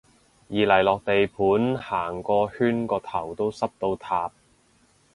[0.49, 4.31] 二嚟落地盤行個圈個頭都濕到塌